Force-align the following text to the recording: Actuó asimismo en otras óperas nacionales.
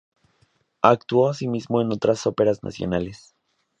Actuó 0.81 1.29
asimismo 1.29 1.79
en 1.79 1.91
otras 1.93 2.25
óperas 2.25 2.63
nacionales. 2.63 3.35